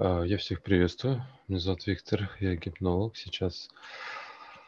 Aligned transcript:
А, 0.00 0.22
Я 0.22 0.38
всех 0.38 0.62
приветствую. 0.62 1.24
Меня 1.48 1.58
зовут 1.58 1.88
Виктор, 1.88 2.30
я 2.38 2.54
гипнолог. 2.54 3.16
Сейчас 3.16 3.68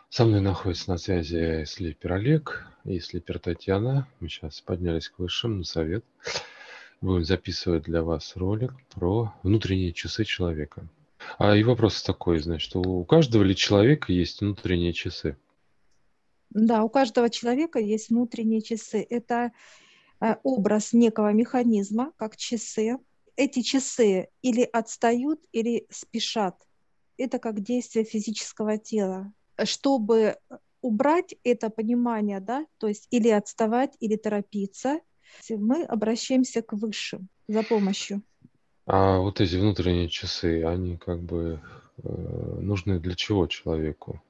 со 0.08 0.24
мной 0.24 0.40
находится 0.40 0.90
на 0.90 0.98
связи 0.98 1.64
слипер 1.66 2.14
Олег 2.14 2.66
и 2.84 2.98
слипер 2.98 3.38
Татьяна. 3.38 4.08
Мы 4.18 4.28
сейчас 4.28 4.60
поднялись 4.60 5.08
к 5.08 5.20
высшим 5.20 5.58
на 5.58 5.64
совет. 5.64 6.04
Будем 7.00 7.24
записывать 7.24 7.84
для 7.84 8.02
вас 8.02 8.34
ролик 8.34 8.72
про 8.92 9.32
внутренние 9.44 9.92
часы 9.92 10.24
человека. 10.24 10.88
А 11.38 11.54
и 11.54 11.62
вопрос 11.62 12.02
такой, 12.02 12.40
значит, 12.40 12.74
у 12.74 13.04
каждого 13.04 13.44
ли 13.44 13.54
человека 13.54 14.12
есть 14.12 14.40
внутренние 14.40 14.92
часы? 14.92 15.36
Да, 16.50 16.82
у 16.82 16.88
каждого 16.88 17.30
человека 17.30 17.78
есть 17.78 18.08
внутренние 18.08 18.62
часы. 18.62 19.06
Это 19.08 19.52
э, 20.20 20.34
образ 20.42 20.92
некого 20.92 21.32
механизма, 21.32 22.10
как 22.16 22.36
часы. 22.36 22.98
Эти 23.40 23.62
часы 23.62 24.28
или 24.42 24.68
отстают, 24.70 25.40
или 25.52 25.86
спешат. 25.88 26.56
Это 27.16 27.38
как 27.38 27.62
действие 27.62 28.04
физического 28.04 28.76
тела. 28.76 29.32
Чтобы 29.64 30.36
убрать 30.82 31.34
это 31.42 31.70
понимание, 31.70 32.40
да, 32.40 32.66
то 32.76 32.86
есть 32.86 33.08
или 33.10 33.30
отставать, 33.30 33.96
или 33.98 34.16
торопиться, 34.16 35.00
мы 35.48 35.84
обращаемся 35.84 36.60
к 36.60 36.74
высшим 36.74 37.28
за 37.48 37.62
помощью. 37.62 38.20
А 38.84 39.20
вот 39.20 39.40
эти 39.40 39.56
внутренние 39.56 40.10
часы, 40.10 40.62
они 40.64 40.98
как 40.98 41.22
бы 41.22 41.62
э, 42.04 42.58
нужны 42.60 43.00
для 43.00 43.14
чего 43.14 43.46
человеку? 43.46 44.22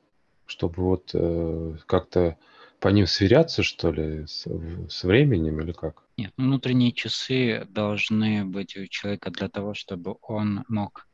Чтобы 0.47 0.85
вот 0.85 1.11
э, 1.15 1.77
как-то 1.87 2.39
по 2.81 2.89
ним 2.89 3.07
сверяться, 3.07 3.63
что 3.63 3.93
ли, 3.93 4.27
с, 4.27 4.47
с 4.89 5.05
временем 5.05 5.61
или 5.61 5.73
как? 5.73 6.03
Нет, 6.17 6.33
внутренние 6.37 6.93
часы 6.93 7.67
должны 7.69 8.45
быть 8.45 8.77
у 8.77 8.87
человека 8.87 9.31
для 9.31 9.49
того, 9.49 9.75
чтобы 9.75 10.17
он 10.23 10.65
мог 10.69 11.07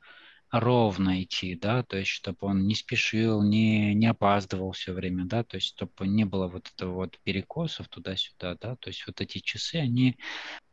ровно 0.51 1.23
идти, 1.23 1.55
да, 1.57 1.83
то 1.83 1.97
есть 1.97 2.11
чтобы 2.11 2.39
он 2.43 2.67
не 2.67 2.75
спешил, 2.75 3.43
не, 3.43 3.95
не 3.95 4.07
опаздывал 4.07 4.73
все 4.73 4.93
время, 4.93 5.25
да, 5.25 5.43
то 5.43 5.57
есть 5.57 5.69
чтобы 5.69 6.07
не 6.07 6.25
было 6.25 6.47
вот 6.49 6.71
этого 6.75 6.95
вот 6.95 7.19
перекосов 7.25 7.89
туда-сюда, 7.89 8.57
да, 8.61 8.77
то 8.77 8.89
есть 8.89 9.05
вот 9.07 9.21
эти 9.21 9.39
часы, 9.39 9.77
они 9.77 10.17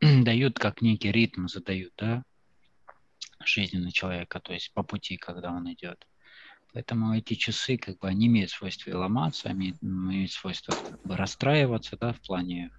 дают 0.00 0.58
как 0.58 0.80
некий 0.80 1.10
ритм, 1.10 1.48
задают, 1.48 1.92
да, 1.96 2.22
жизни 3.44 3.78
на 3.78 3.92
человека, 3.92 4.40
то 4.40 4.52
есть 4.52 4.72
по 4.72 4.82
пути, 4.82 5.16
когда 5.16 5.50
он 5.50 5.70
идет. 5.72 6.06
Поэтому 6.74 7.14
эти 7.14 7.34
часы, 7.34 7.78
как 7.78 7.98
бы, 8.00 8.08
они 8.08 8.26
имеют 8.26 8.50
свойство 8.50 8.98
ломаться, 8.98 9.48
они 9.48 9.74
имеют 9.80 10.32
свойство 10.32 10.74
как 10.74 11.00
бы, 11.04 11.16
расстраиваться, 11.16 11.96
да, 11.98 12.12
в 12.12 12.20
плане 12.20 12.72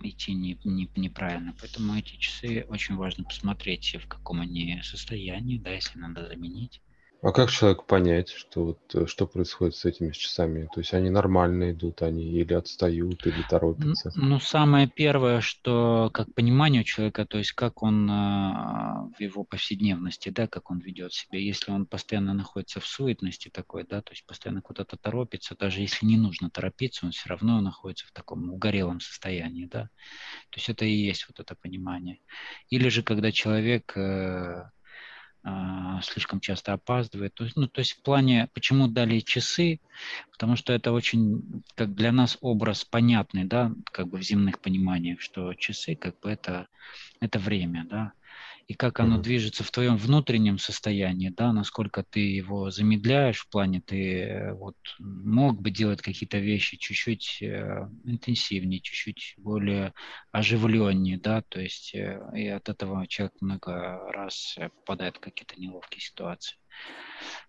идти 0.00 0.34
не, 0.34 0.58
не, 0.64 0.88
неправильно. 0.94 1.54
Поэтому 1.60 1.96
эти 1.96 2.16
часы 2.16 2.64
очень 2.68 2.94
важно 2.94 3.24
посмотреть, 3.24 3.96
в 4.00 4.06
каком 4.06 4.40
они 4.40 4.80
состоянии, 4.84 5.58
да, 5.58 5.72
если 5.72 5.98
надо 5.98 6.28
заменить. 6.28 6.80
А 7.22 7.32
как 7.32 7.50
человеку 7.50 7.84
понять, 7.84 8.30
что 8.30 8.64
вот 8.64 8.94
э, 8.94 9.06
что 9.06 9.26
происходит 9.26 9.76
с 9.76 9.84
этими 9.84 10.10
часами? 10.10 10.68
То 10.72 10.80
есть 10.80 10.94
они 10.94 11.10
нормально 11.10 11.72
идут, 11.72 12.00
они 12.00 12.24
или 12.24 12.54
отстают, 12.54 13.26
или 13.26 13.42
торопятся? 13.42 14.10
Ну, 14.14 14.40
самое 14.40 14.88
первое, 14.88 15.42
что 15.42 16.10
как 16.14 16.34
понимание 16.34 16.80
у 16.80 16.84
человека, 16.84 17.26
то 17.26 17.36
есть 17.36 17.52
как 17.52 17.82
он 17.82 18.08
а, 18.10 19.10
в 19.18 19.20
его 19.20 19.44
повседневности, 19.44 20.30
да, 20.30 20.46
как 20.46 20.70
он 20.70 20.78
ведет 20.78 21.12
себя. 21.12 21.38
Если 21.38 21.70
он 21.70 21.84
постоянно 21.84 22.32
находится 22.32 22.80
в 22.80 22.86
суетности 22.86 23.50
такой, 23.50 23.84
да, 23.84 24.00
то 24.00 24.12
есть 24.12 24.24
постоянно 24.24 24.62
куда-то 24.62 24.96
торопится, 24.96 25.54
даже 25.58 25.82
если 25.82 26.06
не 26.06 26.16
нужно 26.16 26.48
торопиться, 26.48 27.04
он 27.04 27.12
все 27.12 27.28
равно 27.28 27.60
находится 27.60 28.06
в 28.06 28.12
таком 28.12 28.50
угорелом 28.50 29.00
состоянии, 29.00 29.66
да. 29.66 29.90
То 30.48 30.56
есть 30.56 30.70
это 30.70 30.86
и 30.86 30.92
есть 30.92 31.26
вот 31.28 31.38
это 31.38 31.54
понимание. 31.54 32.20
Или 32.70 32.88
же 32.88 33.02
когда 33.02 33.30
человек 33.30 33.92
э, 33.94 34.70
слишком 36.02 36.40
часто 36.40 36.72
опаздывает. 36.72 37.34
То 37.34 37.44
есть, 37.44 37.56
ну, 37.56 37.66
то 37.66 37.80
есть 37.80 37.92
в 37.92 38.02
плане, 38.02 38.48
почему 38.52 38.88
дали 38.88 39.20
часы, 39.20 39.80
потому 40.32 40.56
что 40.56 40.72
это 40.72 40.92
очень, 40.92 41.62
как 41.74 41.94
для 41.94 42.12
нас 42.12 42.36
образ 42.40 42.84
понятный, 42.84 43.44
да, 43.44 43.72
как 43.92 44.08
бы 44.08 44.18
в 44.18 44.22
земных 44.22 44.60
пониманиях, 44.60 45.20
что 45.20 45.54
часы, 45.54 45.94
как 45.94 46.18
бы 46.20 46.30
это, 46.30 46.68
это 47.20 47.38
время, 47.38 47.86
да, 47.88 48.12
и 48.70 48.74
как 48.74 49.00
оно 49.00 49.16
mm-hmm. 49.16 49.22
движется 49.22 49.64
в 49.64 49.72
твоем 49.72 49.96
внутреннем 49.96 50.56
состоянии, 50.56 51.30
да, 51.30 51.52
насколько 51.52 52.04
ты 52.04 52.20
его 52.20 52.70
замедляешь 52.70 53.40
в 53.40 53.48
плане, 53.48 53.82
ты 53.84 54.20
э, 54.20 54.52
вот 54.54 54.76
мог 55.00 55.60
бы 55.60 55.72
делать 55.72 56.00
какие-то 56.02 56.38
вещи 56.38 56.76
чуть-чуть 56.76 57.42
э, 57.42 57.88
интенсивнее, 58.04 58.80
чуть-чуть 58.80 59.34
более 59.38 59.92
оживленнее, 60.30 61.18
да, 61.18 61.42
то 61.42 61.60
есть 61.60 61.96
э, 61.96 62.20
и 62.36 62.46
от 62.46 62.68
этого 62.68 63.08
человек 63.08 63.34
много 63.40 64.08
раз 64.12 64.56
попадает 64.76 65.16
в 65.16 65.20
какие-то 65.20 65.60
неловкие 65.60 66.00
ситуации. 66.00 66.56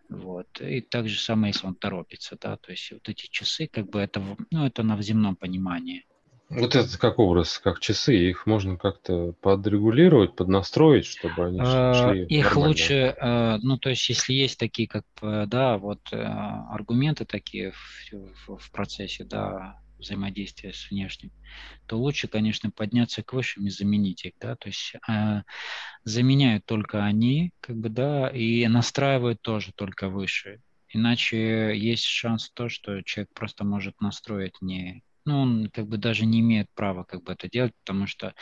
Вот. 0.09 0.47
И 0.59 0.81
так 0.81 1.07
же 1.07 1.19
самое, 1.19 1.51
если 1.53 1.67
он 1.67 1.75
торопится, 1.75 2.35
да, 2.41 2.57
то 2.57 2.71
есть 2.71 2.91
вот 2.91 3.07
эти 3.07 3.27
часы, 3.29 3.67
как 3.67 3.91
бы 3.91 3.99
это, 3.99 4.23
ну, 4.49 4.65
это 4.65 4.81
на 4.81 4.99
земном 5.03 5.35
понимании. 5.35 6.03
Вот 6.51 6.75
это 6.75 7.00
как 7.00 7.17
образ, 7.19 7.57
как 7.59 7.79
часы, 7.79 8.16
их 8.16 8.45
можно 8.45 8.78
как-то 8.78 9.34
подрегулировать, 9.41 10.35
поднастроить, 10.35 11.06
чтобы 11.06 11.47
они 11.47 11.63
А, 11.63 11.94
шли 11.94 12.25
Их 12.28 12.45
нормально. 12.45 12.67
лучше, 12.67 12.94
э, 12.94 13.57
ну, 13.62 13.78
то 13.78 13.89
есть, 13.89 14.07
если 14.09 14.34
есть 14.34 14.57
такие, 14.59 14.88
как, 14.88 15.03
э, 15.22 15.45
да, 15.47 15.78
вот 15.78 16.00
э, 16.11 16.17
аргументы 16.17 17.25
такие 17.25 17.72
в, 17.72 18.11
в- 18.47 18.57
в 18.57 18.72
процессе, 18.72 19.23
да, 19.25 19.75
взаимодействия 19.97 20.73
с 20.73 20.90
внешним, 20.90 21.31
то 21.88 21.97
лучше, 22.00 22.28
конечно, 22.28 22.72
подняться 22.72 23.23
к 23.23 23.34
высшим 23.34 23.67
и 23.67 23.69
заменить 23.69 24.25
их, 24.25 24.34
да, 24.40 24.56
то 24.56 24.69
есть 24.69 24.94
э, 25.09 25.44
заменяют 26.03 26.66
только 26.66 27.03
они, 27.06 27.51
как 27.61 27.78
бы, 27.78 27.90
да, 27.90 28.29
и 28.29 28.67
настраивают 28.67 29.41
тоже 29.41 29.72
только 29.75 30.09
выше. 30.09 30.61
Иначе 30.90 31.78
есть 31.78 32.06
шанс 32.06 32.51
то, 32.51 32.69
что 32.69 33.01
человек 33.03 33.29
просто 33.34 33.63
может 33.66 34.00
настроить 34.01 34.56
не, 34.61 35.03
ну, 35.25 35.41
он 35.41 35.69
как 35.69 35.87
бы 35.87 35.97
даже 35.97 36.25
не 36.25 36.39
имеет 36.39 36.67
права 36.73 37.03
как 37.03 37.23
бы 37.23 37.33
это 37.33 37.49
делать, 37.49 37.73
потому 37.83 38.07
что 38.07 38.33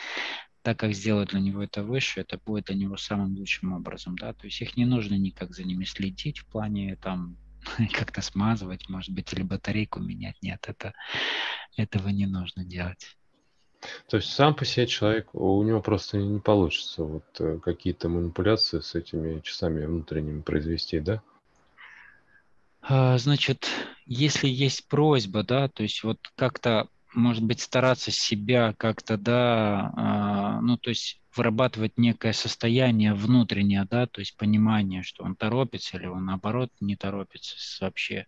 так 0.62 0.78
как 0.78 0.94
сделать 0.94 1.30
для 1.30 1.40
него 1.40 1.62
это 1.62 1.82
выше, 1.82 2.20
это 2.20 2.38
будет 2.38 2.66
для 2.66 2.76
него 2.76 2.96
самым 2.96 3.36
лучшим 3.36 3.72
образом, 3.72 4.16
да, 4.16 4.32
то 4.34 4.46
есть 4.46 4.60
их 4.60 4.76
не 4.76 4.84
нужно 4.84 5.14
никак 5.14 5.54
за 5.54 5.64
ними 5.64 5.84
следить 5.84 6.38
в 6.38 6.46
плане 6.46 6.96
там 6.96 7.36
как-то 7.92 8.20
смазывать, 8.20 8.88
может 8.88 9.14
быть, 9.14 9.32
или 9.32 9.42
батарейку 9.42 10.00
менять, 10.00 10.36
нет, 10.42 10.64
это, 10.68 10.92
этого 11.76 12.08
не 12.08 12.26
нужно 12.26 12.64
делать. 12.64 13.16
То 14.08 14.18
есть 14.18 14.30
сам 14.30 14.54
по 14.54 14.66
себе 14.66 14.86
человек, 14.86 15.34
у 15.34 15.62
него 15.62 15.80
просто 15.80 16.18
не 16.18 16.38
получится 16.38 17.02
вот 17.02 17.24
э, 17.38 17.58
какие-то 17.62 18.10
манипуляции 18.10 18.80
с 18.80 18.94
этими 18.94 19.40
часами 19.40 19.86
внутренними 19.86 20.42
произвести, 20.42 21.00
да? 21.00 21.22
А, 22.90 23.16
Значит, 23.18 23.68
если 24.04 24.48
есть 24.48 24.88
просьба, 24.88 25.44
да, 25.44 25.68
то 25.68 25.82
есть 25.84 26.02
вот 26.02 26.18
как-то, 26.36 26.88
может 27.14 27.44
быть, 27.44 27.60
стараться 27.60 28.10
себя 28.10 28.74
как-то, 28.76 29.16
да, 29.16 29.92
а, 29.96 30.60
ну, 30.60 30.76
то 30.76 30.90
есть 30.90 31.20
вырабатывать 31.36 31.96
некое 31.98 32.32
состояние 32.32 33.14
внутреннее, 33.14 33.84
да, 33.88 34.06
то 34.08 34.20
есть 34.20 34.36
понимание, 34.36 35.04
что 35.04 35.22
он 35.22 35.36
торопится 35.36 35.96
или 35.98 36.06
он, 36.06 36.24
наоборот, 36.24 36.70
не 36.80 36.96
торопится 36.96 37.54
вообще. 37.84 38.26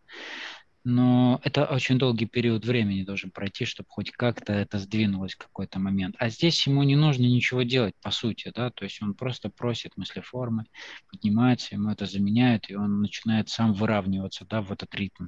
Но 0.85 1.41
это 1.45 1.65
очень 1.67 1.97
долгий 1.97 2.27
период 2.27 2.65
времени 2.65 3.05
должен 3.05 3.31
пройти, 3.31 3.65
чтобы 3.65 3.89
хоть 3.89 4.11
как-то 4.11 4.53
это 4.53 4.79
сдвинулось 4.79 5.35
в 5.35 5.39
какой-то 5.39 5.79
момент. 5.79 6.17
А 6.19 6.29
здесь 6.29 6.67
ему 6.67 6.83
не 6.83 6.97
нужно 6.97 7.23
ничего 7.23 7.63
делать, 7.63 7.95
по 8.03 8.11
сути, 8.11 8.51
да, 8.53 8.71
то 8.71 8.85
есть 8.85 9.01
он 9.01 9.15
просто 9.15 9.49
просит 9.49 9.97
мыслеформы, 9.97 10.65
поднимается, 11.09 11.77
ему 11.77 11.91
это 11.91 12.07
заменяет, 12.07 12.69
и 12.69 12.75
он 12.75 13.01
начинает 13.01 13.49
сам 13.49 13.73
выравниваться, 13.73 14.45
да, 14.45 14.61
в 14.61 14.73
этот 14.73 14.93
ритм. 14.97 15.27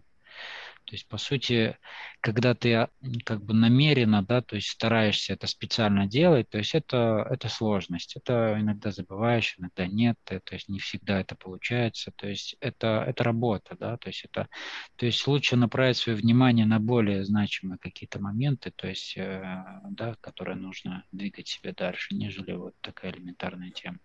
То 0.86 0.94
есть, 0.94 1.08
по 1.08 1.16
сути, 1.16 1.78
когда 2.20 2.54
ты 2.54 2.88
как 3.24 3.42
бы 3.42 3.54
намеренно, 3.54 4.22
да, 4.22 4.42
то 4.42 4.56
есть 4.56 4.68
стараешься 4.68 5.32
это 5.32 5.46
специально 5.46 6.06
делать, 6.06 6.48
то 6.50 6.58
есть 6.58 6.74
это, 6.74 7.26
это 7.30 7.48
сложность. 7.48 8.16
Это 8.16 8.56
иногда 8.60 8.90
забываешь, 8.90 9.54
иногда 9.58 9.86
нет, 9.86 10.18
э, 10.30 10.40
то 10.40 10.54
есть 10.54 10.68
не 10.68 10.78
всегда 10.78 11.20
это 11.20 11.36
получается. 11.36 12.12
То 12.16 12.28
есть 12.28 12.56
это, 12.60 13.04
это 13.06 13.24
работа, 13.24 13.76
да, 13.78 13.96
то 13.96 14.08
есть 14.08 14.24
это, 14.24 14.48
то 14.96 15.06
есть 15.06 15.26
лучше 15.26 15.56
направить 15.56 15.96
свое 15.96 16.18
внимание 16.18 16.66
на 16.66 16.78
более 16.80 17.24
значимые 17.24 17.78
какие-то 17.78 18.20
моменты, 18.20 18.70
то 18.70 18.86
есть, 18.86 19.16
э, 19.16 19.64
да, 19.90 20.16
которые 20.20 20.56
нужно 20.56 21.04
двигать 21.12 21.48
себе 21.48 21.72
дальше, 21.72 22.14
нежели 22.14 22.52
вот 22.52 22.74
такая 22.80 23.12
элементарная 23.12 23.70
тема. 23.70 23.98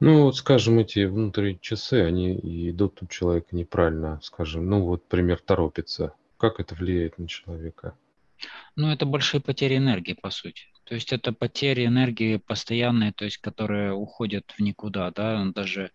Ну, 0.00 0.24
вот, 0.24 0.36
скажем, 0.36 0.78
эти 0.78 1.04
внутренние 1.04 1.58
часы, 1.58 2.02
они 2.02 2.32
идут 2.70 3.02
у 3.02 3.06
человека 3.06 3.48
неправильно, 3.52 4.18
скажем. 4.22 4.68
Ну, 4.68 4.82
вот 4.82 5.06
пример 5.06 5.40
торопится. 5.40 6.14
Как 6.38 6.60
это 6.60 6.74
влияет 6.74 7.18
на 7.18 7.28
человека? 7.28 7.94
Ну, 8.76 8.90
это 8.90 9.04
большие 9.04 9.40
потери 9.40 9.76
энергии, 9.76 10.14
по 10.14 10.30
сути. 10.30 10.62
То 10.84 10.94
есть 10.94 11.12
это 11.12 11.32
потери 11.32 11.86
энергии 11.86 12.38
постоянные, 12.38 13.12
то 13.12 13.24
есть 13.24 13.38
которые 13.38 13.92
уходят 13.92 14.50
в 14.56 14.60
никуда, 14.60 15.10
да, 15.10 15.40
он 15.40 15.52
даже 15.52 15.92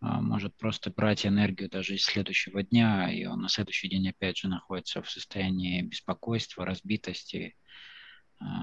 а, 0.00 0.20
может 0.20 0.56
просто 0.56 0.90
брать 0.90 1.26
энергию 1.26 1.68
даже 1.68 1.94
из 1.94 2.04
следующего 2.04 2.62
дня, 2.62 3.12
и 3.12 3.24
он 3.24 3.40
на 3.42 3.48
следующий 3.48 3.88
день 3.88 4.08
опять 4.08 4.38
же 4.38 4.48
находится 4.48 5.02
в 5.02 5.10
состоянии 5.10 5.82
беспокойства, 5.82 6.64
разбитости, 6.64 7.56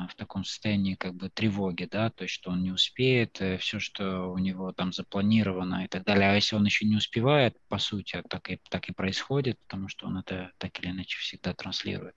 в 0.10 0.16
таком 0.16 0.44
состоянии 0.44 0.96
как 0.96 1.16
бы 1.16 1.30
тревоги, 1.30 1.88
да, 1.90 2.10
то 2.10 2.24
есть 2.24 2.34
что 2.34 2.52
он 2.52 2.64
не 2.64 2.72
успеет, 2.72 3.42
э, 3.42 3.58
все, 3.58 3.80
что 3.80 4.32
у 4.32 4.38
него 4.38 4.72
там 4.72 4.92
запланировано 4.92 5.86
и 5.86 5.88
так 5.88 6.04
далее. 6.04 6.30
А 6.30 6.36
если 6.36 6.56
он 6.56 6.66
еще 6.66 6.86
не 6.86 6.96
успевает, 6.96 7.58
по 7.68 7.78
сути, 7.78 8.22
так 8.30 8.50
и, 8.50 8.60
так 8.70 8.90
и 8.90 8.94
происходит, 8.94 9.60
потому 9.60 9.88
что 9.88 10.08
он 10.08 10.18
это 10.18 10.52
так 10.58 10.80
или 10.80 10.92
иначе 10.92 11.18
всегда 11.20 11.54
транслирует. 11.54 12.16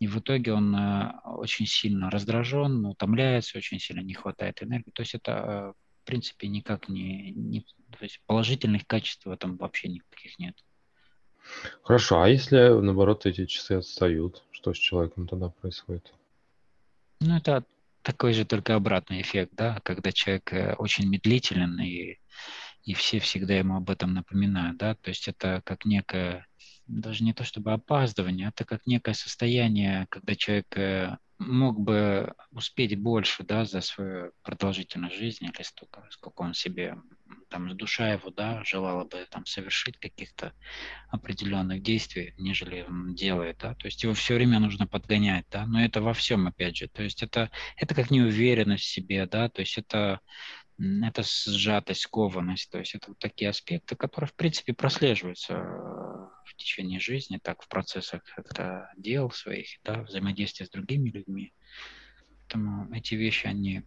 И 0.00 0.08
в 0.08 0.18
итоге 0.18 0.52
он 0.52 0.74
э, 0.74 1.12
очень 1.24 1.66
сильно 1.66 2.10
раздражен, 2.10 2.84
утомляется, 2.86 3.58
очень 3.58 3.78
сильно 3.78 4.00
не 4.00 4.14
хватает 4.14 4.62
энергии. 4.62 4.90
То 4.90 5.02
есть 5.02 5.14
это, 5.14 5.74
в 6.02 6.04
принципе, 6.04 6.48
никак 6.48 6.88
не, 6.88 7.30
не 7.30 7.60
то 7.60 8.02
есть 8.02 8.20
положительных 8.26 8.86
качеств 8.86 9.26
в 9.26 9.30
этом 9.30 9.56
вообще 9.56 9.88
никаких 9.88 10.38
нет. 10.38 10.56
Хорошо, 11.82 12.22
а 12.22 12.28
если, 12.28 12.56
наоборот, 12.80 13.26
эти 13.26 13.46
часы 13.46 13.72
отстают, 13.72 14.42
что 14.50 14.72
с 14.74 14.78
человеком 14.78 15.26
тогда 15.26 15.48
происходит? 15.48 16.12
Ну, 17.24 17.36
это 17.36 17.64
такой 18.02 18.32
же 18.32 18.44
только 18.44 18.74
обратный 18.74 19.20
эффект, 19.20 19.52
да, 19.54 19.78
когда 19.84 20.10
человек 20.10 20.52
э, 20.52 20.74
очень 20.74 21.08
медлителен, 21.08 21.80
и, 21.80 22.18
и 22.82 22.94
все 22.94 23.20
всегда 23.20 23.54
ему 23.54 23.76
об 23.76 23.90
этом 23.90 24.12
напоминают, 24.12 24.76
да, 24.76 24.96
то 24.96 25.10
есть 25.10 25.28
это 25.28 25.62
как 25.64 25.84
некое, 25.84 26.48
даже 26.88 27.22
не 27.22 27.32
то 27.32 27.44
чтобы 27.44 27.72
опаздывание, 27.72 28.48
это 28.48 28.64
как 28.64 28.88
некое 28.88 29.14
состояние, 29.14 30.08
когда 30.10 30.34
человек 30.34 30.76
э, 30.76 31.16
мог 31.38 31.78
бы 31.78 32.34
успеть 32.50 33.00
больше, 33.00 33.44
да, 33.44 33.64
за 33.64 33.82
свою 33.82 34.32
продолжительность 34.42 35.14
жизни, 35.14 35.48
или 35.54 35.62
столько, 35.62 36.04
сколько 36.10 36.42
он 36.42 36.54
себе, 36.54 36.96
там, 37.52 37.76
душа 37.76 38.14
его, 38.14 38.30
да, 38.30 38.64
желала 38.64 39.04
бы 39.04 39.26
там 39.30 39.44
совершить 39.44 39.98
каких-то 39.98 40.54
определенных 41.10 41.82
действий, 41.82 42.34
нежели 42.38 42.82
он 42.88 43.14
делает, 43.14 43.58
да, 43.58 43.74
то 43.74 43.86
есть 43.86 44.02
его 44.02 44.14
все 44.14 44.34
время 44.34 44.58
нужно 44.58 44.86
подгонять, 44.86 45.44
да, 45.50 45.66
но 45.66 45.84
это 45.84 46.00
во 46.00 46.14
всем, 46.14 46.46
опять 46.46 46.76
же, 46.76 46.88
то 46.88 47.02
есть 47.02 47.22
это, 47.22 47.50
это 47.76 47.94
как 47.94 48.10
неуверенность 48.10 48.84
в 48.84 48.88
себе, 48.88 49.26
да, 49.26 49.50
то 49.50 49.60
есть 49.60 49.76
это 49.76 50.20
это 50.78 51.22
сжатость, 51.22 52.00
скованность, 52.00 52.70
то 52.70 52.78
есть 52.78 52.94
это 52.94 53.10
вот 53.10 53.18
такие 53.18 53.50
аспекты, 53.50 53.94
которые, 53.94 54.28
в 54.28 54.34
принципе, 54.34 54.72
прослеживаются 54.72 55.52
э, 55.52 55.58
в 56.46 56.56
течение 56.56 56.98
жизни, 56.98 57.38
так 57.40 57.62
в 57.62 57.68
процессах 57.68 58.22
это 58.36 58.90
дел 58.96 59.30
своих, 59.30 59.68
да, 59.84 60.02
взаимодействия 60.02 60.66
с 60.66 60.70
другими 60.70 61.10
людьми. 61.10 61.52
Поэтому 62.52 62.92
эти 62.92 63.14
вещи, 63.14 63.46
они 63.46 63.82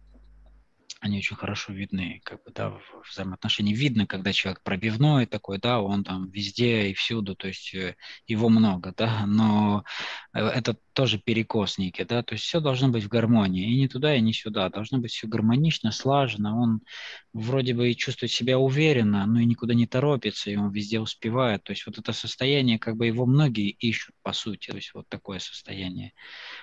они 1.00 1.18
очень 1.18 1.36
хорошо 1.36 1.72
видны, 1.72 2.20
как 2.24 2.42
бы, 2.42 2.50
да, 2.52 2.70
в 2.70 2.80
взаимоотношении. 3.10 3.74
Видно, 3.74 4.06
когда 4.06 4.32
человек 4.32 4.62
пробивной 4.62 5.26
такой, 5.26 5.58
да, 5.58 5.80
он 5.80 6.04
там 6.04 6.30
везде 6.30 6.88
и 6.88 6.94
всюду, 6.94 7.36
то 7.36 7.48
есть 7.48 7.74
э, 7.74 7.96
его 8.26 8.48
много, 8.48 8.94
да, 8.96 9.26
но 9.26 9.84
э, 10.32 10.40
это 10.40 10.76
тоже 10.94 11.18
перекос 11.18 11.76
некий, 11.78 12.04
да, 12.04 12.22
то 12.22 12.32
есть 12.32 12.44
все 12.44 12.60
должно 12.60 12.88
быть 12.88 13.04
в 13.04 13.08
гармонии, 13.08 13.70
и 13.70 13.78
не 13.78 13.88
туда, 13.88 14.16
и 14.16 14.20
не 14.20 14.32
сюда, 14.32 14.70
должно 14.70 14.98
быть 14.98 15.12
все 15.12 15.26
гармонично, 15.26 15.92
слаженно, 15.92 16.58
он 16.58 16.80
вроде 17.34 17.74
бы 17.74 17.90
и 17.90 17.96
чувствует 17.96 18.32
себя 18.32 18.58
уверенно, 18.58 19.26
но 19.26 19.40
и 19.40 19.44
никуда 19.44 19.74
не 19.74 19.86
торопится, 19.86 20.50
и 20.50 20.56
он 20.56 20.72
везде 20.72 20.98
успевает, 21.00 21.62
то 21.62 21.72
есть 21.72 21.84
вот 21.86 21.98
это 21.98 22.12
состояние, 22.12 22.78
как 22.78 22.96
бы 22.96 23.06
его 23.06 23.26
многие 23.26 23.68
ищут, 23.68 24.14
по 24.22 24.32
сути, 24.32 24.70
то 24.70 24.76
есть 24.76 24.94
вот 24.94 25.06
такое 25.08 25.40
состояние 25.40 26.12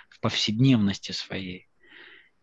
в 0.09 0.19
повседневности 0.19 1.11
своей 1.11 1.67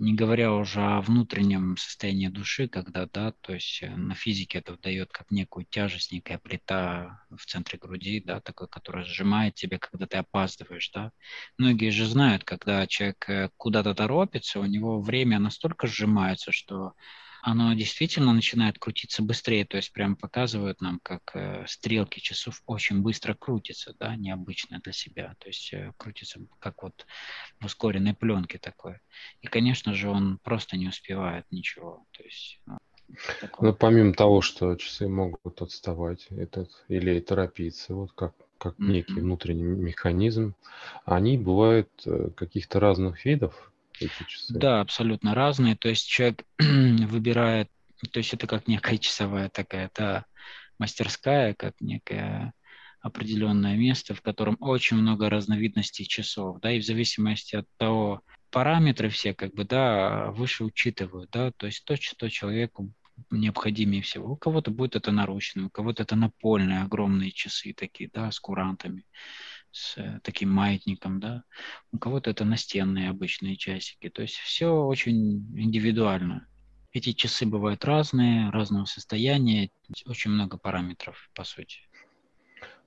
не 0.00 0.14
говоря 0.14 0.52
уже 0.54 0.80
о 0.80 1.00
внутреннем 1.02 1.76
состоянии 1.76 2.28
души, 2.28 2.68
когда, 2.68 3.06
да, 3.06 3.32
то 3.42 3.52
есть 3.52 3.82
э, 3.82 3.90
на 3.94 4.14
физике 4.14 4.58
это 4.58 4.76
дает 4.78 5.12
как 5.12 5.30
некую 5.30 5.66
тяжесть, 5.66 6.10
некая 6.10 6.38
плита 6.38 7.22
в 7.30 7.44
центре 7.44 7.78
груди, 7.78 8.22
да, 8.24 8.40
такой, 8.40 8.66
которая 8.66 9.04
сжимает 9.04 9.54
тебя, 9.56 9.78
когда 9.78 10.06
ты 10.06 10.16
опаздываешь, 10.16 10.90
да. 10.94 11.12
Многие 11.58 11.90
же 11.90 12.06
знают, 12.06 12.44
когда 12.44 12.86
человек 12.86 13.28
э, 13.28 13.50
куда-то 13.58 13.94
торопится, 13.94 14.60
у 14.60 14.64
него 14.64 15.02
время 15.02 15.38
настолько 15.38 15.86
сжимается, 15.86 16.50
что 16.50 16.94
оно 17.42 17.72
действительно 17.74 18.32
начинает 18.32 18.78
крутиться 18.78 19.22
быстрее, 19.22 19.64
то 19.64 19.76
есть 19.76 19.92
прям 19.92 20.16
показывают 20.16 20.80
нам, 20.80 21.00
как 21.02 21.30
э, 21.34 21.64
стрелки 21.66 22.20
часов 22.20 22.62
очень 22.66 23.02
быстро 23.02 23.34
крутятся, 23.34 23.94
да, 23.98 24.16
необычно 24.16 24.80
для 24.80 24.92
себя, 24.92 25.34
то 25.38 25.48
есть 25.48 25.72
э, 25.72 25.92
крутится 25.96 26.40
как 26.58 26.82
вот 26.82 27.06
в 27.60 27.66
ускоренной 27.66 28.14
пленке 28.14 28.58
такое. 28.58 29.00
И, 29.40 29.46
конечно 29.46 29.94
же, 29.94 30.08
он 30.08 30.38
просто 30.42 30.76
не 30.76 30.88
успевает 30.88 31.46
ничего, 31.50 32.04
то 32.12 32.22
есть 32.22 32.60
ну, 32.66 32.78
ну, 33.60 33.74
помимо 33.74 34.12
того, 34.12 34.40
что 34.40 34.76
часы 34.76 35.08
могут 35.08 35.60
отставать 35.60 36.26
этот, 36.30 36.70
или 36.88 37.20
торопиться, 37.20 37.94
вот 37.94 38.12
как, 38.12 38.34
как 38.58 38.74
mm-hmm. 38.74 38.92
некий 38.92 39.20
внутренний 39.20 39.64
механизм, 39.64 40.54
они 41.04 41.36
бывают 41.36 41.90
э, 42.06 42.30
каких-то 42.36 42.80
разных 42.80 43.24
видов, 43.24 43.72
эти 44.00 44.28
часы? 44.28 44.52
Да, 44.54 44.80
абсолютно 44.80 45.34
разные. 45.34 45.76
То 45.76 45.88
есть 45.88 46.06
человек 46.06 46.44
выбирает, 46.58 47.68
то 48.10 48.18
есть 48.18 48.34
это 48.34 48.46
как 48.46 48.68
некая 48.68 48.98
часовая 48.98 49.48
такая, 49.48 49.90
да, 49.94 50.26
мастерская, 50.78 51.54
как 51.54 51.74
некое 51.80 52.54
определенное 53.00 53.76
место, 53.76 54.14
в 54.14 54.22
котором 54.22 54.56
очень 54.60 54.96
много 54.96 55.30
разновидностей 55.30 56.04
часов, 56.04 56.60
да, 56.60 56.72
и 56.72 56.80
в 56.80 56.84
зависимости 56.84 57.56
от 57.56 57.66
того, 57.78 58.22
параметры 58.50 59.08
все, 59.08 59.34
как 59.34 59.54
бы, 59.54 59.64
да, 59.64 60.30
выше 60.32 60.64
учитывают, 60.64 61.30
да, 61.30 61.52
то 61.52 61.66
есть 61.66 61.84
то, 61.84 61.96
что 61.96 62.28
человеку 62.28 62.92
необходимее 63.30 64.02
всего. 64.02 64.32
У 64.32 64.36
кого-то 64.36 64.70
будет 64.70 64.96
это 64.96 65.12
наручные, 65.12 65.66
у 65.66 65.70
кого-то 65.70 66.02
это 66.02 66.16
напольные 66.16 66.82
огромные 66.82 67.30
часы 67.30 67.74
такие, 67.74 68.10
да, 68.12 68.30
с 68.30 68.40
курантами 68.40 69.04
с 69.72 69.98
э, 69.98 70.20
таким 70.22 70.50
маятником, 70.50 71.20
да. 71.20 71.44
У 71.92 71.98
кого-то 71.98 72.30
это 72.30 72.44
настенные 72.44 73.10
обычные 73.10 73.56
часики. 73.56 74.08
То 74.08 74.22
есть 74.22 74.36
все 74.36 74.72
очень 74.72 75.46
индивидуально. 75.58 76.46
Эти 76.92 77.12
часы 77.12 77.46
бывают 77.46 77.84
разные, 77.84 78.50
разного 78.50 78.84
состояния, 78.84 79.70
очень 80.06 80.32
много 80.32 80.58
параметров, 80.58 81.30
по 81.34 81.44
сути. 81.44 81.78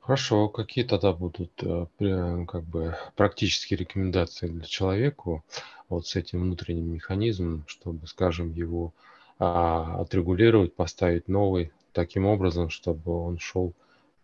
Хорошо, 0.01 0.49
какие 0.49 0.83
тогда 0.83 1.13
будут 1.13 1.51
э, 1.63 2.45
как 2.45 2.65
бы 2.65 2.97
практические 3.15 3.77
рекомендации 3.77 4.47
для 4.47 4.65
человека 4.65 5.43
вот 5.87 6.07
с 6.07 6.17
этим 6.17 6.41
внутренним 6.41 6.93
механизмом, 6.93 7.63
чтобы, 7.67 8.05
скажем, 8.07 8.51
его 8.51 8.93
а, 9.39 10.01
отрегулировать, 10.01 10.75
поставить 10.75 11.27
новый 11.27 11.71
таким 11.93 12.25
образом, 12.25 12.69
чтобы 12.69 13.11
он 13.11 13.39
шел 13.39 13.73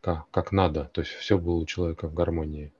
как, 0.01 0.29
как 0.31 0.51
надо, 0.51 0.85
то 0.85 1.01
есть 1.01 1.11
все 1.13 1.37
было 1.37 1.55
у 1.55 1.65
человека 1.65 2.07
в 2.07 2.13
гармонии. 2.13 2.73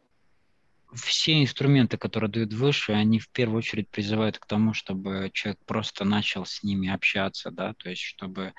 Все 0.94 1.39
инструменты, 1.44 2.00
которые 2.00 2.31
дают 2.31 2.51
выше, 2.51 2.94
они 2.94 3.19
в 3.19 3.30
первую 3.30 3.60
очередь 3.60 3.89
призывают 3.89 4.39
к 4.39 4.48
тому, 4.48 4.74
чтобы 4.74 5.30
человек 5.33 5.60
просто 5.66 6.04
начал 6.04 6.45
с 6.45 6.63
ними 6.63 6.89
общаться, 6.89 7.51
да, 7.51 7.75
то 7.75 7.92
есть 7.92 8.01
чтобы 8.01 8.54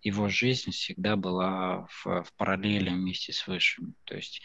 его 0.00 0.28
жизнь 0.28 0.70
всегда 0.70 1.16
была 1.16 1.86
в, 1.90 2.22
в 2.22 2.32
параллели 2.38 2.88
вместе 2.88 3.34
с 3.34 3.46
высшим, 3.46 3.94
то 4.04 4.16
есть 4.16 4.40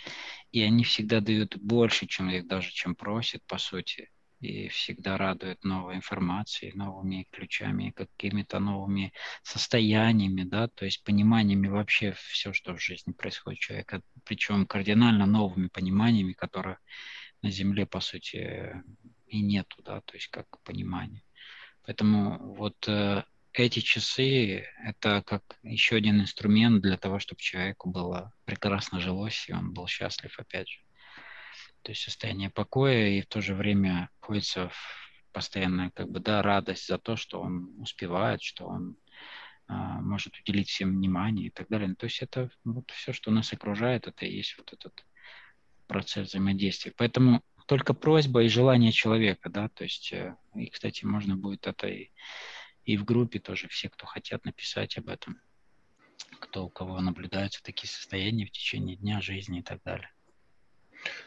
и 0.52 0.62
они 0.62 0.84
всегда 0.84 1.22
дают 1.22 1.56
больше 1.56 2.08
человек 2.08 2.46
даже, 2.46 2.72
чем 2.72 2.94
просит, 2.94 3.42
по 3.46 3.58
сути 3.58 4.10
и 4.40 4.70
всегда 4.70 5.18
радует 5.18 5.64
новой 5.64 5.96
информацией, 5.96 6.74
новыми 6.74 7.28
ключами, 7.32 7.92
какими-то 7.92 8.60
новыми 8.60 9.14
состояниями, 9.44 10.44
да, 10.44 10.68
то 10.68 10.86
есть 10.86 11.04
пониманиями 11.04 11.68
вообще 11.68 12.14
все, 12.14 12.54
что 12.54 12.74
в 12.74 12.82
жизни 12.82 13.12
происходит 13.12 13.60
у 13.60 13.62
человека, 13.62 14.02
причем 14.24 14.66
кардинально 14.66 15.26
новыми 15.26 15.68
пониманиями, 15.68 16.34
которые 16.34 16.78
на 17.42 17.52
Земле, 17.52 17.86
по 17.86 18.00
сути, 18.00 18.82
и 19.28 19.42
нету, 19.42 19.82
да, 19.84 20.02
то 20.02 20.16
есть 20.16 20.28
как 20.28 20.48
понимание. 20.64 21.24
Поэтому 21.84 22.54
вот 22.56 22.88
э, 22.88 23.24
эти 23.54 23.80
часы– 23.80 24.66
это 24.86 25.24
как 25.26 25.44
еще 25.64 25.96
один 25.96 26.22
инструмент 26.22 26.82
для 26.82 26.98
того, 26.98 27.20
чтобы 27.20 27.42
человеку 27.42 27.90
было 27.90 28.34
прекрасно 28.46 29.00
жилось, 29.00 29.48
и 29.48 29.54
он 29.54 29.74
был 29.74 29.88
счастлив 29.88 30.38
опять 30.38 30.70
же 30.70 30.80
то 31.82 31.92
есть 31.92 32.02
состояние 32.04 32.50
покоя, 32.50 33.10
и 33.10 33.22
в 33.22 33.28
то 33.28 33.42
же 33.42 33.56
время 33.56 34.10
находится 34.22 34.70
в 34.70 35.10
постоянная 35.32 35.92
как 35.92 36.10
бы, 36.10 36.20
да, 36.20 36.42
радость 36.42 36.88
за 36.88 36.98
то, 36.98 37.16
что 37.16 37.42
он 37.42 37.80
успевает, 37.80 38.42
что 38.42 38.66
он 38.66 38.98
а, 39.68 40.02
может 40.02 40.36
уделить 40.38 40.70
всем 40.70 40.96
внимание 40.96 41.48
и 41.48 41.50
так 41.52 41.68
далее. 41.70 41.94
То 41.96 42.06
есть 42.06 42.22
это 42.22 42.50
вот 42.64 42.90
все, 42.92 43.14
что 43.14 43.32
нас 43.32 43.54
окружает, 43.54 44.08
это 44.08 44.26
и 44.26 44.36
есть 44.36 44.58
вот 44.58 44.74
этот 44.74 45.06
процесс 45.88 46.30
взаимодействия. 46.30 46.94
Поэтому 46.98 47.44
только 47.68 47.94
просьба 47.94 48.44
и 48.44 48.50
желание 48.50 48.92
человека, 48.92 49.50
да, 49.50 49.70
то 49.70 49.84
есть, 49.84 50.12
э, 50.12 50.36
и, 50.56 50.70
кстати, 50.70 51.06
можно 51.06 51.36
будет 51.36 51.68
это 51.68 51.88
и, 51.88 52.10
и 52.84 52.98
в 52.98 53.06
группе 53.06 53.40
тоже, 53.40 53.68
все, 53.68 53.90
кто 53.90 54.08
хотят 54.08 54.44
написать 54.44 54.98
об 54.98 55.10
этом, 55.10 55.40
кто 56.40 56.66
у 56.66 56.70
кого 56.70 57.00
наблюдаются 57.00 57.62
такие 57.62 57.88
состояния 57.88 58.48
в 58.48 58.52
течение 58.52 58.96
дня, 58.96 59.22
жизни 59.22 59.60
и 59.60 59.64
так 59.64 59.84
далее. 59.84 60.12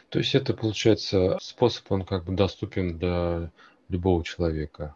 То 0.09 0.19
есть 0.19 0.35
это, 0.35 0.53
получается, 0.53 1.37
способ, 1.41 1.91
он 1.91 2.05
как 2.05 2.25
бы 2.25 2.33
доступен 2.33 2.97
для 2.97 3.51
любого 3.89 4.23
человека. 4.23 4.95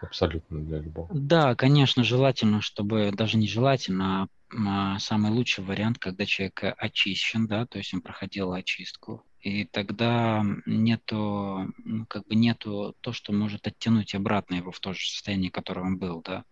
Абсолютно 0.00 0.60
для 0.60 0.78
любого. 0.78 1.08
Да, 1.12 1.54
конечно, 1.54 2.02
желательно, 2.02 2.60
чтобы, 2.60 3.12
даже 3.12 3.36
не 3.36 3.46
желательно, 3.46 4.22
а, 4.22 4.94
а 4.94 4.98
самый 4.98 5.30
лучший 5.30 5.64
вариант, 5.64 5.98
когда 5.98 6.24
человек 6.24 6.62
очищен, 6.78 7.46
да, 7.46 7.66
то 7.66 7.78
есть 7.78 7.92
он 7.94 8.00
проходил 8.00 8.52
очистку, 8.52 9.24
И 9.40 9.64
тогда 9.66 10.42
нету, 10.64 11.72
ну, 11.84 12.06
как 12.06 12.26
бы 12.26 12.34
нету 12.34 12.96
то, 13.00 13.12
что 13.12 13.32
может 13.32 13.66
оттянуть 13.66 14.14
обратно 14.14 14.54
его 14.56 14.72
в 14.72 14.80
то 14.80 14.92
же 14.92 15.06
состояние, 15.06 15.50
в 15.50 15.54
котором 15.54 15.86
он 15.86 15.98
был, 15.98 16.22
да. 16.22 16.44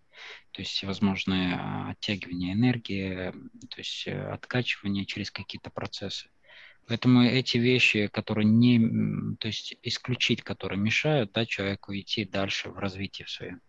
То 0.53 0.63
есть 0.63 0.73
всевозможные 0.73 1.57
а, 1.57 1.91
оттягивания 1.91 2.53
энергии, 2.53 3.33
то 3.69 3.79
есть 3.79 4.07
э, 4.07 4.31
откачивание 4.31 5.05
через 5.05 5.31
какие-то 5.31 5.71
процессы. 5.71 6.29
Поэтому 6.87 7.23
эти 7.23 7.57
вещи, 7.57 8.09
которые 8.09 8.45
не, 8.45 8.79
то 9.37 9.49
есть 9.49 9.75
исключить, 9.83 10.43
которые 10.43 10.79
мешают 10.79 11.33
да, 11.33 11.47
человеку 11.47 11.95
идти 11.95 12.25
дальше 12.25 12.69
в 12.69 12.79
развитии 12.79 13.25
своем. 13.27 13.61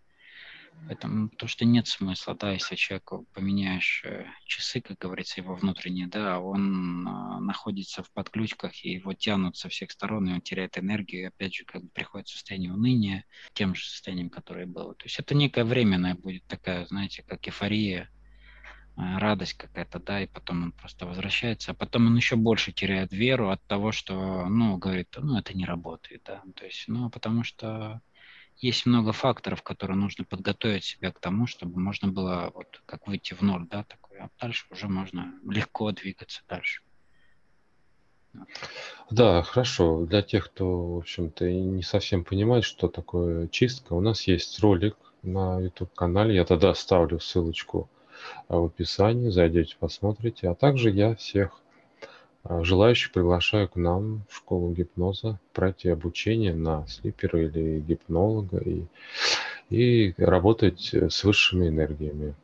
Поэтому 0.87 1.29
то, 1.29 1.47
что 1.47 1.65
нет 1.65 1.87
смысла, 1.87 2.35
да, 2.35 2.51
если 2.51 2.75
человеку 2.75 3.25
поменяешь 3.33 4.03
э, 4.05 4.25
часы, 4.45 4.81
как 4.81 4.99
говорится, 4.99 5.41
его 5.41 5.55
внутренние, 5.55 6.07
да, 6.07 6.39
он 6.39 7.07
э, 7.07 7.39
находится 7.39 8.03
в 8.03 8.11
подключках, 8.11 8.83
и 8.83 8.91
его 8.91 9.13
тянут 9.13 9.57
со 9.57 9.67
всех 9.69 9.89
сторон, 9.91 10.27
и 10.29 10.33
он 10.33 10.41
теряет 10.41 10.77
энергию, 10.77 11.21
и 11.21 11.25
опять 11.25 11.55
же, 11.55 11.65
как 11.65 11.81
бы 11.81 11.89
приходит 11.89 12.27
в 12.27 12.33
состояние 12.33 12.71
уныния, 12.71 13.25
тем 13.53 13.73
же 13.73 13.85
состоянием, 13.89 14.29
которое 14.29 14.67
было. 14.67 14.93
То 14.93 15.05
есть 15.05 15.17
это 15.17 15.33
некая 15.33 15.65
временная 15.65 16.13
будет 16.13 16.45
такая, 16.45 16.85
знаете, 16.85 17.23
как 17.23 17.47
эйфория, 17.47 18.09
радость 18.95 19.55
какая-то, 19.55 19.99
да, 19.99 20.21
и 20.21 20.27
потом 20.27 20.63
он 20.63 20.71
просто 20.71 21.05
возвращается, 21.05 21.71
а 21.71 21.73
потом 21.73 22.07
он 22.07 22.15
еще 22.15 22.35
больше 22.35 22.71
теряет 22.71 23.11
веру 23.11 23.49
от 23.49 23.61
того, 23.63 23.91
что, 23.91 24.45
ну, 24.47 24.77
говорит, 24.77 25.15
ну, 25.17 25.37
это 25.37 25.55
не 25.55 25.65
работает, 25.65 26.21
да, 26.25 26.41
то 26.55 26.65
есть, 26.65 26.85
ну, 26.87 27.09
потому 27.09 27.43
что 27.43 28.01
есть 28.57 28.85
много 28.85 29.11
факторов, 29.11 29.63
которые 29.63 29.97
нужно 29.97 30.23
подготовить 30.23 30.85
себя 30.85 31.11
к 31.11 31.19
тому, 31.19 31.45
чтобы 31.45 31.79
можно 31.79 32.07
было 32.07 32.51
вот 32.53 32.81
как 32.85 33.07
выйти 33.07 33.33
в 33.33 33.41
ноль, 33.41 33.67
да, 33.69 33.83
такой, 33.83 34.17
а 34.19 34.29
дальше 34.39 34.65
уже 34.69 34.87
можно 34.87 35.33
легко 35.49 35.91
двигаться 35.91 36.41
дальше. 36.47 36.81
Да, 39.09 39.43
хорошо. 39.43 40.05
Для 40.05 40.21
тех, 40.21 40.45
кто, 40.47 40.95
в 40.95 40.97
общем-то, 40.97 41.49
не 41.49 41.83
совсем 41.83 42.25
понимает, 42.25 42.65
что 42.65 42.89
такое 42.89 43.47
чистка, 43.47 43.93
у 43.93 44.01
нас 44.01 44.23
есть 44.23 44.59
ролик 44.59 44.97
на 45.23 45.61
YouTube-канале. 45.61 46.35
Я 46.35 46.43
тогда 46.43 46.71
оставлю 46.71 47.21
ссылочку 47.21 47.89
в 48.47 48.65
описании, 48.65 49.29
зайдете, 49.29 49.75
посмотрите. 49.79 50.49
А 50.49 50.55
также 50.55 50.89
я 50.89 51.15
всех 51.15 51.61
а, 52.43 52.63
желающих 52.63 53.11
приглашаю 53.11 53.67
к 53.67 53.75
нам 53.75 54.23
в 54.29 54.35
школу 54.35 54.71
гипноза 54.71 55.39
пройти 55.53 55.89
обучение 55.89 56.53
на 56.53 56.85
слипера 56.87 57.43
или 57.43 57.79
гипнолога 57.79 58.57
и, 58.57 58.85
и 59.69 60.13
работать 60.17 60.93
с 60.93 61.23
высшими 61.23 61.69
энергиями. 61.69 62.35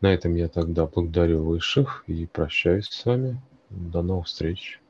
На 0.00 0.12
этом 0.12 0.34
я 0.34 0.48
тогда 0.48 0.86
благодарю 0.86 1.44
высших 1.44 2.04
и 2.06 2.26
прощаюсь 2.26 2.88
с 2.88 3.04
вами. 3.04 3.40
До 3.70 4.02
новых 4.02 4.26
встреч. 4.26 4.81